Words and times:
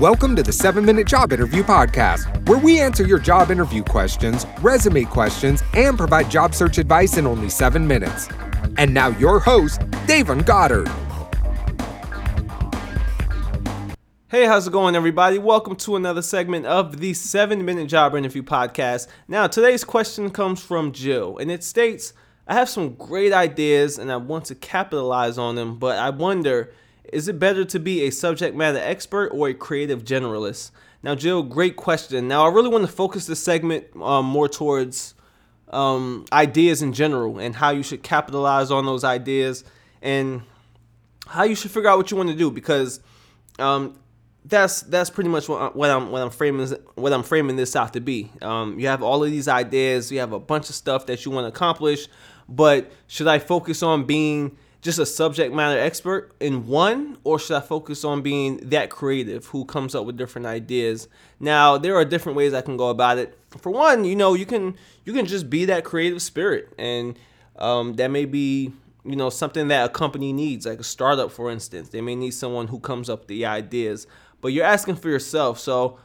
Welcome 0.00 0.36
to 0.36 0.44
the 0.44 0.52
7 0.52 0.84
Minute 0.84 1.08
Job 1.08 1.32
Interview 1.32 1.64
Podcast, 1.64 2.48
where 2.48 2.60
we 2.60 2.78
answer 2.78 3.04
your 3.04 3.18
job 3.18 3.50
interview 3.50 3.82
questions, 3.82 4.46
resume 4.60 5.04
questions, 5.04 5.64
and 5.74 5.98
provide 5.98 6.30
job 6.30 6.54
search 6.54 6.78
advice 6.78 7.16
in 7.16 7.26
only 7.26 7.48
7 7.48 7.84
minutes. 7.84 8.28
And 8.76 8.94
now, 8.94 9.08
your 9.08 9.40
host, 9.40 9.80
Davon 10.06 10.42
Goddard. 10.42 10.86
Hey, 14.28 14.46
how's 14.46 14.68
it 14.68 14.70
going, 14.70 14.94
everybody? 14.94 15.36
Welcome 15.36 15.74
to 15.74 15.96
another 15.96 16.22
segment 16.22 16.64
of 16.66 17.00
the 17.00 17.12
7 17.12 17.64
Minute 17.64 17.88
Job 17.88 18.14
Interview 18.14 18.44
Podcast. 18.44 19.08
Now, 19.26 19.48
today's 19.48 19.82
question 19.82 20.30
comes 20.30 20.62
from 20.62 20.92
Jill, 20.92 21.38
and 21.38 21.50
it 21.50 21.64
states 21.64 22.12
I 22.46 22.54
have 22.54 22.68
some 22.68 22.94
great 22.94 23.32
ideas 23.32 23.98
and 23.98 24.12
I 24.12 24.16
want 24.18 24.44
to 24.44 24.54
capitalize 24.54 25.38
on 25.38 25.56
them, 25.56 25.76
but 25.76 25.98
I 25.98 26.10
wonder 26.10 26.72
is 27.12 27.28
it 27.28 27.38
better 27.38 27.64
to 27.64 27.78
be 27.78 28.02
a 28.02 28.10
subject 28.10 28.56
matter 28.56 28.78
expert 28.78 29.28
or 29.28 29.48
a 29.48 29.54
creative 29.54 30.04
generalist? 30.04 30.70
Now, 31.02 31.14
Jill, 31.14 31.42
great 31.42 31.76
question. 31.76 32.28
Now, 32.28 32.44
I 32.44 32.52
really 32.52 32.68
want 32.68 32.84
to 32.84 32.92
focus 32.92 33.26
this 33.26 33.42
segment 33.42 33.86
um, 34.00 34.26
more 34.26 34.48
towards 34.48 35.14
um, 35.70 36.24
ideas 36.32 36.82
in 36.82 36.92
general 36.92 37.38
and 37.38 37.54
how 37.54 37.70
you 37.70 37.82
should 37.82 38.02
capitalize 38.02 38.70
on 38.70 38.86
those 38.86 39.04
ideas 39.04 39.64
and 40.02 40.42
how 41.26 41.44
you 41.44 41.54
should 41.54 41.70
figure 41.70 41.88
out 41.88 41.98
what 41.98 42.10
you 42.10 42.16
want 42.16 42.30
to 42.30 42.34
do 42.34 42.50
because 42.50 43.00
um, 43.58 43.98
that's 44.44 44.82
that's 44.82 45.10
pretty 45.10 45.28
much 45.28 45.48
what, 45.48 45.76
what 45.76 45.90
I'm 45.90 46.10
what 46.10 46.22
I'm 46.22 46.30
framing 46.30 46.68
what 46.94 47.12
I'm 47.12 47.22
framing 47.22 47.56
this 47.56 47.76
out 47.76 47.92
to 47.92 48.00
be. 48.00 48.30
Um, 48.40 48.78
you 48.78 48.86
have 48.88 49.02
all 49.02 49.22
of 49.22 49.30
these 49.30 49.46
ideas, 49.46 50.10
you 50.10 50.20
have 50.20 50.32
a 50.32 50.40
bunch 50.40 50.68
of 50.68 50.74
stuff 50.74 51.06
that 51.06 51.24
you 51.24 51.30
want 51.30 51.44
to 51.44 51.48
accomplish, 51.48 52.08
but 52.48 52.90
should 53.06 53.28
I 53.28 53.38
focus 53.38 53.82
on 53.82 54.04
being 54.04 54.56
just 54.80 54.98
a 54.98 55.06
subject 55.06 55.52
matter 55.54 55.78
expert 55.78 56.32
in 56.38 56.66
one, 56.66 57.18
or 57.24 57.38
should 57.38 57.56
I 57.56 57.60
focus 57.60 58.04
on 58.04 58.22
being 58.22 58.58
that 58.58 58.90
creative 58.90 59.46
who 59.46 59.64
comes 59.64 59.94
up 59.94 60.04
with 60.04 60.16
different 60.16 60.46
ideas? 60.46 61.08
Now, 61.40 61.78
there 61.78 61.96
are 61.96 62.04
different 62.04 62.36
ways 62.36 62.54
I 62.54 62.60
can 62.60 62.76
go 62.76 62.88
about 62.88 63.18
it. 63.18 63.36
For 63.60 63.70
one, 63.70 64.04
you 64.04 64.14
know, 64.14 64.34
you 64.34 64.46
can 64.46 64.76
you 65.04 65.12
can 65.12 65.26
just 65.26 65.50
be 65.50 65.64
that 65.64 65.84
creative 65.84 66.22
spirit, 66.22 66.72
and 66.78 67.18
um, 67.56 67.94
that 67.94 68.08
may 68.08 68.24
be 68.24 68.72
you 69.04 69.16
know 69.16 69.30
something 69.30 69.68
that 69.68 69.86
a 69.86 69.88
company 69.88 70.32
needs, 70.32 70.66
like 70.66 70.78
a 70.78 70.84
startup, 70.84 71.32
for 71.32 71.50
instance. 71.50 71.88
They 71.88 72.00
may 72.00 72.14
need 72.14 72.32
someone 72.32 72.68
who 72.68 72.78
comes 72.78 73.10
up 73.10 73.20
with 73.20 73.28
the 73.28 73.46
ideas, 73.46 74.06
but 74.40 74.48
you're 74.48 74.64
asking 74.64 74.96
for 74.96 75.08
yourself. 75.08 75.58
So, 75.58 75.98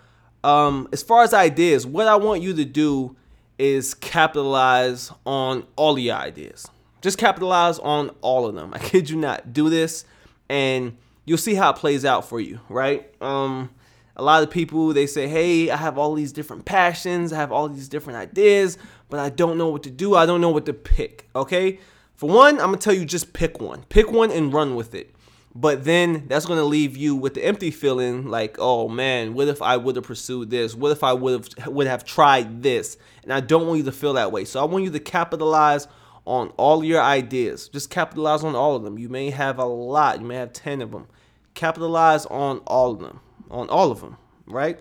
um, 0.43 0.87
as 0.91 1.03
far 1.03 1.23
as 1.23 1.33
ideas, 1.33 1.85
what 1.85 2.07
I 2.07 2.15
want 2.15 2.41
you 2.41 2.55
to 2.55 2.65
do 2.65 3.15
is 3.59 3.93
capitalize 3.93 5.11
on 5.25 5.67
all 5.75 5.93
the 5.93 6.09
ideas. 6.09 6.67
Just 7.03 7.17
capitalize 7.17 7.79
on 7.79 8.09
all 8.21 8.47
of 8.47 8.55
them. 8.55 8.73
I 8.73 8.79
kid 8.79 9.09
you 9.09 9.17
not. 9.17 9.53
Do 9.53 9.69
this 9.69 10.05
and 10.49 10.97
you'll 11.25 11.37
see 11.37 11.53
how 11.53 11.71
it 11.71 11.75
plays 11.75 12.05
out 12.05 12.27
for 12.27 12.39
you, 12.39 12.59
right? 12.69 13.13
Um, 13.21 13.69
a 14.15 14.23
lot 14.23 14.41
of 14.41 14.49
people 14.49 14.93
they 14.93 15.05
say, 15.05 15.27
"Hey, 15.27 15.69
I 15.69 15.75
have 15.75 15.97
all 15.97 16.15
these 16.15 16.31
different 16.31 16.65
passions, 16.65 17.33
I 17.33 17.37
have 17.37 17.51
all 17.51 17.67
these 17.67 17.89
different 17.89 18.19
ideas, 18.19 18.77
but 19.09 19.19
I 19.19 19.29
don't 19.29 19.57
know 19.57 19.67
what 19.67 19.83
to 19.83 19.91
do. 19.91 20.15
I 20.15 20.25
don't 20.25 20.41
know 20.41 20.49
what 20.49 20.65
to 20.67 20.73
pick." 20.73 21.29
Okay? 21.35 21.79
For 22.15 22.29
one, 22.29 22.59
I'm 22.59 22.67
going 22.67 22.79
to 22.79 22.83
tell 22.83 22.93
you 22.93 23.05
just 23.05 23.33
pick 23.33 23.59
one. 23.59 23.83
Pick 23.89 24.11
one 24.11 24.31
and 24.31 24.53
run 24.53 24.75
with 24.75 24.95
it. 24.95 25.13
But 25.55 25.83
then 25.83 26.25
that's 26.27 26.45
going 26.45 26.59
to 26.59 26.65
leave 26.65 26.95
you 26.95 27.15
with 27.15 27.33
the 27.33 27.43
empty 27.43 27.71
feeling 27.71 28.27
like, 28.27 28.55
"Oh 28.59 28.87
man, 28.87 29.33
what 29.33 29.49
if 29.49 29.61
I 29.61 29.75
would 29.75 29.97
have 29.97 30.05
pursued 30.05 30.49
this? 30.51 30.73
What 30.73 30.91
if 30.91 31.03
I 31.03 31.11
would 31.13 31.49
have 31.57 31.67
would 31.73 31.87
have 31.87 32.05
tried 32.05 32.63
this?" 32.63 32.97
And 33.23 33.33
I 33.33 33.39
don't 33.39 33.67
want 33.67 33.79
you 33.79 33.85
to 33.85 33.91
feel 33.91 34.13
that 34.13 34.31
way. 34.31 34.45
So 34.45 34.61
I 34.61 34.65
want 34.65 34.83
you 34.85 34.91
to 34.91 34.99
capitalize 34.99 35.87
on 36.25 36.49
all 36.57 36.83
your 36.83 37.01
ideas. 37.01 37.67
Just 37.67 37.89
capitalize 37.89 38.43
on 38.43 38.55
all 38.55 38.75
of 38.75 38.83
them. 38.83 38.97
You 38.97 39.09
may 39.09 39.29
have 39.29 39.59
a 39.59 39.65
lot, 39.65 40.21
you 40.21 40.25
may 40.25 40.35
have 40.35 40.53
10 40.53 40.81
of 40.81 40.91
them. 40.91 41.07
Capitalize 41.53 42.25
on 42.27 42.59
all 42.59 42.91
of 42.91 42.99
them, 42.99 43.19
on 43.51 43.69
all 43.69 43.91
of 43.91 44.01
them, 44.01 44.17
right? 44.47 44.79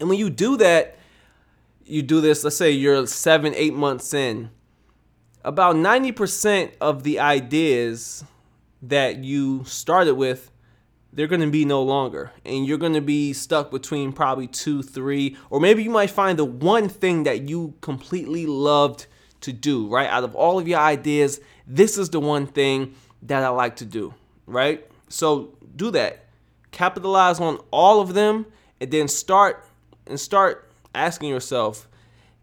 And 0.00 0.08
when 0.08 0.18
you 0.18 0.28
do 0.28 0.56
that, 0.58 0.98
you 1.84 2.02
do 2.02 2.20
this, 2.20 2.44
let's 2.44 2.56
say 2.56 2.70
you're 2.70 3.06
seven, 3.06 3.54
eight 3.54 3.74
months 3.74 4.12
in, 4.12 4.50
about 5.44 5.76
90% 5.76 6.72
of 6.80 7.04
the 7.04 7.20
ideas 7.20 8.24
that 8.82 9.24
you 9.24 9.64
started 9.64 10.14
with, 10.14 10.50
they're 11.12 11.28
going 11.28 11.40
to 11.40 11.50
be 11.50 11.64
no 11.64 11.82
longer. 11.82 12.32
And 12.44 12.66
you're 12.66 12.78
going 12.78 12.92
to 12.92 13.00
be 13.00 13.32
stuck 13.32 13.70
between 13.70 14.12
probably 14.12 14.48
two, 14.48 14.82
three, 14.82 15.36
or 15.48 15.60
maybe 15.60 15.82
you 15.82 15.90
might 15.90 16.10
find 16.10 16.38
the 16.38 16.44
one 16.44 16.88
thing 16.88 17.22
that 17.22 17.48
you 17.48 17.74
completely 17.80 18.44
loved 18.44 19.06
to 19.42 19.52
do, 19.52 19.88
right? 19.88 20.08
Out 20.08 20.24
of 20.24 20.34
all 20.34 20.58
of 20.58 20.66
your 20.66 20.78
ideas, 20.78 21.40
this 21.66 21.98
is 21.98 22.10
the 22.10 22.20
one 22.20 22.46
thing 22.46 22.94
that 23.22 23.42
I 23.42 23.48
like 23.48 23.76
to 23.76 23.84
do, 23.84 24.14
right? 24.46 24.86
So 25.08 25.56
do 25.74 25.90
that. 25.92 26.26
Capitalize 26.70 27.40
on 27.40 27.58
all 27.70 28.00
of 28.00 28.14
them 28.14 28.46
and 28.80 28.90
then 28.90 29.08
start 29.08 29.64
and 30.06 30.18
start 30.18 30.70
asking 30.94 31.30
yourself, 31.30 31.88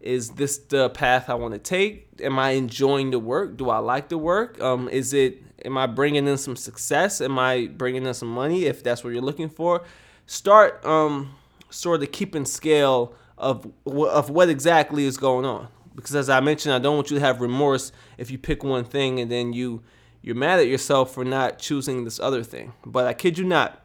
is 0.00 0.30
this 0.30 0.58
the 0.58 0.90
path 0.90 1.30
I 1.30 1.34
want 1.34 1.54
to 1.54 1.58
take? 1.58 2.08
Am 2.20 2.38
I 2.38 2.50
enjoying 2.50 3.10
the 3.10 3.18
work? 3.18 3.56
Do 3.56 3.70
I 3.70 3.78
like 3.78 4.08
the 4.08 4.18
work? 4.18 4.60
Um, 4.60 4.88
is 4.88 5.14
it 5.14 5.42
am 5.64 5.78
I 5.78 5.86
bringing 5.86 6.28
in 6.28 6.36
some 6.36 6.56
success? 6.56 7.20
Am 7.20 7.38
I 7.38 7.68
bringing 7.68 8.04
in 8.04 8.12
some 8.12 8.28
money 8.28 8.66
if 8.66 8.82
that's 8.82 9.02
what 9.02 9.14
you're 9.14 9.22
looking 9.22 9.48
for? 9.48 9.82
Start 10.26 10.84
um, 10.84 11.34
sort 11.70 12.02
of 12.02 12.12
keeping 12.12 12.44
scale 12.44 13.14
of 13.38 13.70
of 13.86 14.30
what 14.30 14.48
exactly 14.48 15.06
is 15.06 15.16
going 15.16 15.46
on 15.46 15.68
because 15.94 16.14
as 16.14 16.28
I 16.28 16.40
mentioned, 16.40 16.74
I 16.74 16.78
don't 16.78 16.96
want 16.96 17.10
you 17.10 17.18
to 17.18 17.24
have 17.24 17.40
remorse 17.40 17.92
if 18.18 18.30
you 18.30 18.38
pick 18.38 18.64
one 18.64 18.84
thing 18.84 19.20
and 19.20 19.30
then 19.30 19.52
you 19.52 19.82
you're 20.22 20.34
mad 20.34 20.58
at 20.58 20.68
yourself 20.68 21.12
for 21.12 21.22
not 21.22 21.58
choosing 21.58 22.04
this 22.04 22.18
other 22.18 22.42
thing. 22.42 22.72
But 22.86 23.06
I 23.06 23.12
kid 23.12 23.36
you 23.36 23.44
not, 23.44 23.84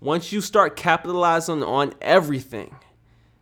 once 0.00 0.32
you 0.32 0.40
start 0.40 0.76
capitalizing 0.76 1.62
on 1.62 1.92
everything, 2.00 2.76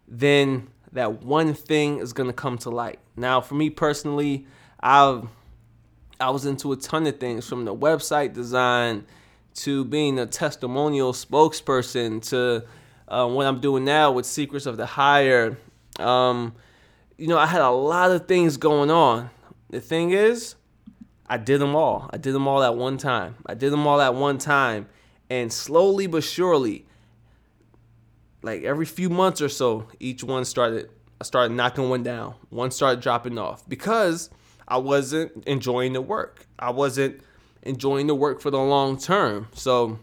then 0.08 0.68
that 0.90 1.22
one 1.22 1.54
thing 1.54 1.98
is 1.98 2.12
gonna 2.12 2.32
come 2.32 2.58
to 2.58 2.70
light. 2.70 2.98
Now, 3.16 3.40
for 3.40 3.54
me 3.54 3.70
personally, 3.70 4.46
I've 4.80 5.28
I 6.20 6.30
was 6.30 6.46
into 6.46 6.72
a 6.72 6.76
ton 6.76 7.06
of 7.06 7.18
things 7.18 7.48
from 7.48 7.64
the 7.64 7.74
website 7.74 8.32
design 8.32 9.06
to 9.54 9.84
being 9.84 10.18
a 10.18 10.26
testimonial 10.26 11.12
spokesperson 11.12 12.22
to 12.30 12.64
uh, 13.08 13.26
what 13.26 13.46
I'm 13.46 13.60
doing 13.60 13.84
now 13.84 14.12
with 14.12 14.24
Secrets 14.24 14.66
of 14.66 14.76
the 14.76 14.86
Hire. 14.86 15.58
Um, 15.98 16.54
you 17.22 17.28
know, 17.28 17.38
I 17.38 17.46
had 17.46 17.60
a 17.60 17.70
lot 17.70 18.10
of 18.10 18.26
things 18.26 18.56
going 18.56 18.90
on. 18.90 19.30
The 19.70 19.80
thing 19.80 20.10
is, 20.10 20.56
I 21.24 21.36
did 21.36 21.60
them 21.60 21.76
all. 21.76 22.10
I 22.12 22.16
did 22.16 22.34
them 22.34 22.48
all 22.48 22.64
at 22.64 22.74
one 22.74 22.98
time. 22.98 23.36
I 23.46 23.54
did 23.54 23.70
them 23.70 23.86
all 23.86 24.00
at 24.00 24.16
one 24.16 24.38
time. 24.38 24.88
And 25.30 25.52
slowly 25.52 26.08
but 26.08 26.24
surely, 26.24 26.84
like 28.42 28.64
every 28.64 28.86
few 28.86 29.08
months 29.08 29.40
or 29.40 29.48
so, 29.48 29.86
each 30.00 30.24
one 30.24 30.44
started 30.44 30.90
I 31.20 31.24
started 31.24 31.54
knocking 31.54 31.88
one 31.88 32.02
down. 32.02 32.34
One 32.50 32.72
started 32.72 33.00
dropping 33.00 33.38
off 33.38 33.68
because 33.68 34.28
I 34.66 34.78
wasn't 34.78 35.44
enjoying 35.46 35.92
the 35.92 36.02
work. 36.02 36.48
I 36.58 36.70
wasn't 36.70 37.20
enjoying 37.62 38.08
the 38.08 38.16
work 38.16 38.40
for 38.40 38.50
the 38.50 38.58
long 38.58 38.98
term. 38.98 39.46
So 39.52 40.00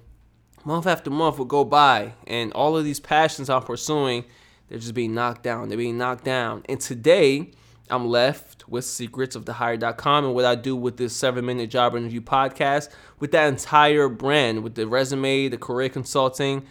month 0.63 0.87
after 0.87 1.09
month 1.09 1.37
would 1.37 1.49
go 1.49 1.65
by 1.65 2.13
and 2.27 2.53
all 2.53 2.77
of 2.77 2.85
these 2.85 3.01
passions 3.01 3.49
I'm 3.49 3.63
pursuing 3.63 4.23
they're 4.69 4.79
just 4.79 4.93
being 4.93 5.13
knocked 5.13 5.43
down. 5.43 5.67
They're 5.69 5.77
being 5.77 5.97
knocked 5.97 6.23
down. 6.23 6.63
And 6.69 6.79
today, 6.79 7.51
I'm 7.89 8.07
left 8.07 8.69
with 8.69 8.85
secrets 8.85 9.35
of 9.35 9.45
the 9.45 9.53
hire.com 9.53 10.25
and 10.25 10.35
what 10.35 10.45
I 10.45 10.55
do 10.55 10.75
with 10.75 10.97
this 10.97 11.15
seven 11.15 11.45
minute 11.45 11.69
job 11.69 11.95
interview 11.95 12.21
podcast 12.21 12.89
with 13.19 13.31
that 13.31 13.47
entire 13.47 14.07
brand, 14.07 14.63
with 14.63 14.75
the 14.75 14.87
resume, 14.87 15.47
the 15.47 15.57
career 15.57 15.89
consulting. 15.89 16.65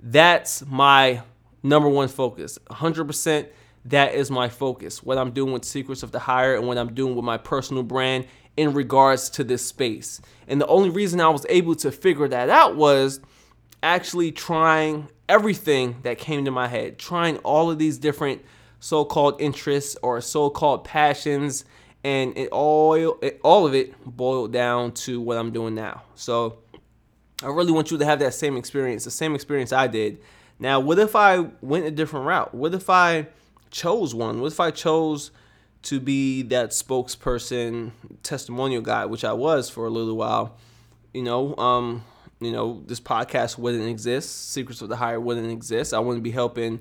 That's 0.00 0.66
my 0.66 1.22
number 1.62 1.88
one 1.88 2.08
focus. 2.08 2.58
100% 2.70 3.48
that 3.86 4.14
is 4.14 4.30
my 4.30 4.48
focus. 4.48 5.02
What 5.02 5.18
I'm 5.18 5.32
doing 5.32 5.52
with 5.52 5.64
Secrets 5.64 6.02
of 6.02 6.10
the 6.10 6.18
Hire 6.18 6.56
and 6.56 6.66
what 6.66 6.78
I'm 6.78 6.94
doing 6.94 7.14
with 7.14 7.24
my 7.24 7.36
personal 7.36 7.82
brand 7.82 8.26
in 8.56 8.72
regards 8.72 9.28
to 9.30 9.44
this 9.44 9.64
space. 9.64 10.20
And 10.48 10.60
the 10.60 10.66
only 10.66 10.90
reason 10.90 11.20
I 11.20 11.28
was 11.28 11.44
able 11.48 11.74
to 11.76 11.92
figure 11.92 12.28
that 12.28 12.48
out 12.48 12.76
was 12.76 13.20
actually 13.82 14.32
trying 14.32 15.08
everything 15.28 15.96
that 16.02 16.18
came 16.18 16.44
to 16.44 16.50
my 16.50 16.68
head, 16.68 16.98
trying 16.98 17.38
all 17.38 17.70
of 17.70 17.78
these 17.78 17.98
different 17.98 18.42
so-called 18.80 19.40
interests 19.40 19.96
or 20.02 20.20
so-called 20.20 20.84
passions, 20.84 21.64
and 22.02 22.36
it 22.36 22.50
all 22.50 22.94
it, 23.22 23.40
all 23.42 23.66
of 23.66 23.74
it 23.74 23.94
boiled 24.04 24.52
down 24.52 24.92
to 24.92 25.20
what 25.20 25.38
I'm 25.38 25.52
doing 25.52 25.74
now. 25.74 26.02
So 26.14 26.58
I 27.42 27.48
really 27.48 27.72
want 27.72 27.90
you 27.90 27.98
to 27.98 28.04
have 28.04 28.18
that 28.18 28.34
same 28.34 28.56
experience, 28.56 29.04
the 29.04 29.10
same 29.10 29.34
experience 29.34 29.72
I 29.72 29.86
did. 29.86 30.20
Now, 30.58 30.80
what 30.80 30.98
if 30.98 31.16
I 31.16 31.40
went 31.60 31.86
a 31.86 31.90
different 31.90 32.26
route? 32.26 32.54
What 32.54 32.74
if 32.74 32.88
I 32.88 33.28
chose 33.70 34.14
one? 34.14 34.40
What 34.40 34.52
if 34.52 34.60
I 34.60 34.70
chose 34.70 35.30
to 35.82 35.98
be 35.98 36.42
that 36.42 36.70
spokesperson, 36.70 37.90
testimonial 38.22 38.82
guy, 38.82 39.04
which 39.06 39.24
I 39.24 39.32
was 39.32 39.68
for 39.68 39.86
a 39.86 39.90
little 39.90 40.16
while? 40.16 40.56
You 41.12 41.22
know, 41.22 41.56
um, 41.56 42.04
you 42.44 42.52
know, 42.52 42.82
this 42.86 43.00
podcast 43.00 43.58
wouldn't 43.58 43.88
exist. 43.88 44.50
Secrets 44.52 44.82
of 44.82 44.88
the 44.88 44.96
Hire 44.96 45.20
wouldn't 45.20 45.50
exist. 45.50 45.94
I 45.94 45.98
wouldn't 45.98 46.24
be 46.24 46.30
helping, 46.30 46.80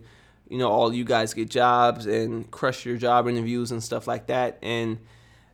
you 0.49 0.57
know, 0.57 0.69
all 0.69 0.93
you 0.93 1.03
guys 1.03 1.33
get 1.33 1.49
jobs 1.49 2.05
and 2.05 2.49
crush 2.51 2.85
your 2.85 2.97
job 2.97 3.27
interviews 3.27 3.71
and 3.71 3.83
stuff 3.83 4.07
like 4.07 4.27
that. 4.27 4.59
And 4.61 4.99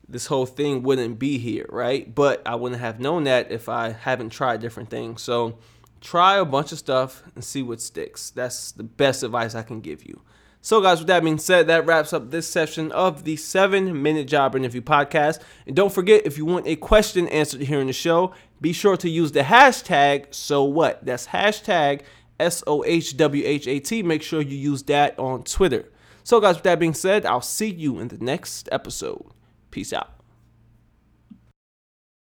this 0.08 0.26
whole 0.26 0.46
thing 0.46 0.84
wouldn't 0.84 1.20
be 1.20 1.38
here, 1.38 1.66
right? 1.70 2.14
But 2.14 2.42
I 2.46 2.56
wouldn't 2.56 2.82
have 2.82 3.00
known 3.00 3.26
that 3.26 3.52
if 3.52 3.70
I 3.70 3.92
haven't 3.92 4.32
tried 4.32 4.60
different 4.60 4.90
things. 4.90 5.22
So 5.22 5.60
try 6.02 6.38
a 6.38 6.46
bunch 6.46 6.72
of 6.72 6.80
stuff 6.80 7.24
and 7.36 7.44
see 7.44 7.62
what 7.62 7.82
sticks. 7.82 8.32
That's 8.32 8.72
the 8.72 8.84
best 8.84 9.24
advice 9.24 9.56
I 9.56 9.64
can 9.64 9.82
give 9.82 10.04
you. 10.04 10.22
So, 10.62 10.82
guys, 10.82 11.00
with 11.00 11.08
that 11.08 11.24
being 11.24 11.38
said, 11.38 11.68
that 11.68 11.86
wraps 11.86 12.12
up 12.12 12.32
this 12.32 12.46
session 12.46 12.92
of 12.92 13.24
the 13.24 13.38
seven 13.38 14.02
minute 14.04 14.28
job 14.28 14.58
interview 14.58 14.82
podcast. 14.82 15.40
And 15.66 15.74
don't 15.74 15.92
forget, 15.92 16.26
if 16.26 16.38
you 16.38 16.44
want 16.44 16.68
a 16.68 16.76
question 16.76 17.30
answered 17.30 17.62
here 17.62 17.80
in 17.80 17.88
the 17.88 17.94
show, 17.94 18.34
be 18.62 18.74
sure 18.74 18.98
to 18.98 19.10
use 19.10 19.32
the 19.32 19.42
hashtag 19.42 20.34
so 20.34 20.64
what. 20.64 21.06
That's 21.06 21.28
hashtag 21.28 22.02
S 22.40 22.64
O 22.68 22.84
H 22.86 23.18
W 23.18 23.44
H 23.46 23.68
A 23.68 23.80
T. 23.80 24.04
Make 24.04 24.22
sure 24.22 24.42
you 24.42 24.58
use 24.58 24.84
that 24.84 25.18
on 25.20 25.44
Twitter. 25.44 25.92
So, 26.24 26.40
guys, 26.40 26.56
with 26.56 26.64
that 26.64 26.80
being 26.80 26.94
said, 26.94 27.26
I'll 27.26 27.42
see 27.42 27.70
you 27.70 28.00
in 28.00 28.10
the 28.10 28.18
next 28.18 28.70
episode. 28.72 29.26
Peace 29.72 29.94
out. 29.94 30.19